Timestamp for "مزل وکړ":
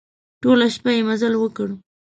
1.07-1.67